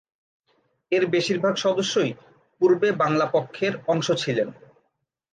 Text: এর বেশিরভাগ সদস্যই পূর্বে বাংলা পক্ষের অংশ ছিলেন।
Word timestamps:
এর 0.91 1.03
বেশিরভাগ 1.07 1.53
সদস্যই 1.55 2.11
পূর্বে 2.61 2.87
বাংলা 2.93 3.25
পক্ষের 3.33 3.73
অংশ 3.87 4.07
ছিলেন। 4.13 4.47